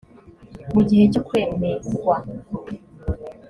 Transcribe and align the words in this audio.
mu 0.73 0.81
gihe 0.89 1.03
cyo 1.13 1.21
kwemerwa 1.27 2.15